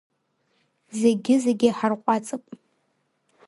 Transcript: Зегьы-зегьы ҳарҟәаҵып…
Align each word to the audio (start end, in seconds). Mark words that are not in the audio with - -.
Зегьы-зегьы 0.99 1.69
ҳарҟәаҵып… 1.77 2.43